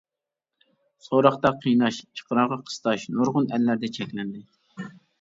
[1.07, 4.47] سوراقتا قىيناش، ئىقرارغا قىستاش نۇرغۇن ئەللەردە چەكلەندى.